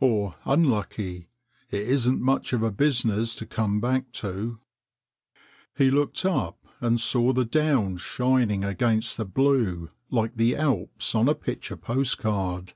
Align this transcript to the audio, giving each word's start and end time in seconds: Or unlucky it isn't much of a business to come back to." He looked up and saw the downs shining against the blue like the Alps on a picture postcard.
Or 0.00 0.34
unlucky 0.44 1.28
it 1.70 1.82
isn't 1.82 2.20
much 2.20 2.52
of 2.52 2.60
a 2.64 2.72
business 2.72 3.36
to 3.36 3.46
come 3.46 3.80
back 3.80 4.10
to." 4.14 4.58
He 5.76 5.92
looked 5.92 6.24
up 6.24 6.58
and 6.80 7.00
saw 7.00 7.32
the 7.32 7.44
downs 7.44 8.00
shining 8.00 8.64
against 8.64 9.16
the 9.16 9.24
blue 9.24 9.90
like 10.10 10.34
the 10.34 10.56
Alps 10.56 11.14
on 11.14 11.28
a 11.28 11.36
picture 11.36 11.76
postcard. 11.76 12.72